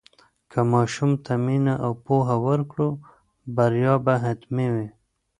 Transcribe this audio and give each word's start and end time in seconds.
که 0.51 0.59
ماشوم 0.71 1.11
ته 1.23 1.33
مینه 1.45 1.73
او 1.85 1.91
پوهه 2.05 2.37
ورکړو، 2.47 2.89
بریا 3.55 3.93
به 4.05 4.13
حتمي 4.23 4.67
وي. 4.73 4.87